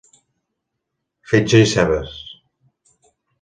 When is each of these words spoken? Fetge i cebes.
Fetge 1.33 1.61
i 1.67 1.69
cebes. 1.73 2.17